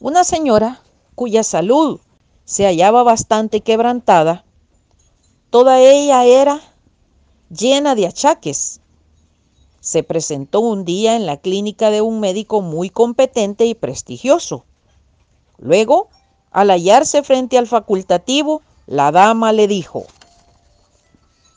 [0.00, 0.80] Una señora
[1.16, 1.98] cuya salud
[2.44, 4.44] se hallaba bastante quebrantada,
[5.50, 6.60] toda ella era
[7.50, 8.80] llena de achaques.
[9.80, 14.64] Se presentó un día en la clínica de un médico muy competente y prestigioso.
[15.58, 16.10] Luego,
[16.52, 20.06] al hallarse frente al facultativo, la dama le dijo,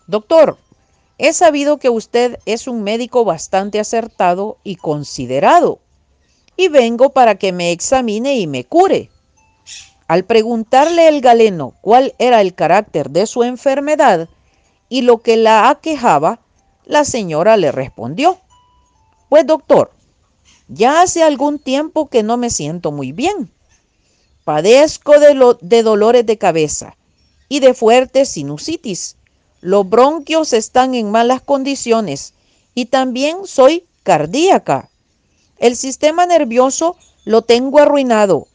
[0.08, 0.58] Doctor,
[1.20, 5.78] he sabido que usted es un médico bastante acertado y considerado,
[6.62, 9.10] y vengo para que me examine y me cure.
[10.08, 14.30] Al preguntarle el galeno cuál era el carácter de su enfermedad
[14.88, 16.40] y lo que la aquejaba,
[16.86, 18.40] la señora le respondió,
[19.28, 19.92] Pues doctor,
[20.68, 23.52] ya hace algún tiempo que no me siento muy bien.
[24.44, 26.96] Padezco de, de dolores de cabeza
[27.50, 29.16] y de fuerte sinusitis.
[29.62, 32.36] Los bronquios están en malas condiciones
[32.76, 34.91] y también soy cardíaca.
[35.62, 38.48] El sistema nervioso lo tengo arruinado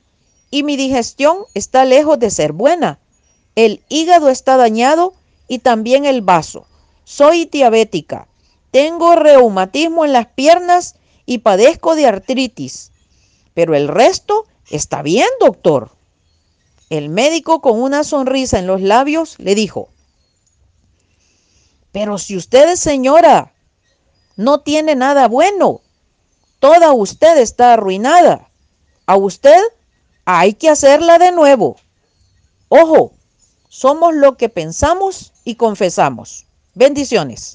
[0.51, 2.98] y mi digestión está lejos de ser buena.
[3.55, 5.14] El hígado está dañado
[5.47, 6.66] y también el vaso.
[7.05, 8.27] Soy diabética.
[8.72, 12.91] Tengo reumatismo en las piernas y padezco de artritis.
[13.55, 15.92] Pero el resto está bien, doctor.
[16.91, 19.91] El médico con una sonrisa en los labios le dijo,
[21.92, 23.55] pero si usted, señora,
[24.34, 25.83] no tiene nada bueno,
[26.67, 28.48] toda usted está arruinada.
[29.06, 29.62] A usted
[30.25, 31.77] hay que hacerla de nuevo.
[32.69, 33.12] Ojo,
[33.69, 36.44] somos lo que pensamos y confesamos.
[36.75, 37.55] Bendiciones.